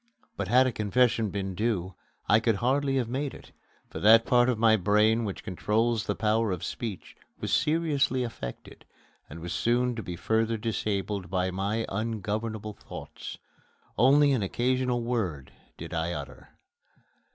[0.35, 1.93] But had a confession been due,
[2.27, 3.51] I could hardly have made it,
[3.87, 8.83] for that part of my brain which controls the power of speech was seriously affected,
[9.29, 13.37] and was soon to be further disabled by my ungovernable thoughts.
[13.95, 16.49] Only an occasional word did I utter.